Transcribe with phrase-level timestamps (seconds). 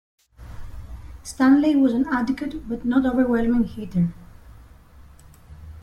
[1.21, 4.11] Stanley was an adequate but not overwhelming hitter.